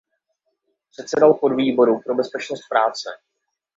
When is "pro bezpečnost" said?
2.01-2.67